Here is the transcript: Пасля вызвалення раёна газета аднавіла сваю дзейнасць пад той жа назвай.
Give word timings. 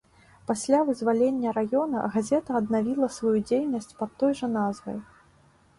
Пасля 0.51 0.77
вызвалення 0.87 1.53
раёна 1.59 2.07
газета 2.15 2.49
аднавіла 2.61 3.11
сваю 3.19 3.37
дзейнасць 3.53 3.95
пад 4.03 4.11
той 4.23 4.31
жа 4.43 4.53
назвай. 4.59 4.97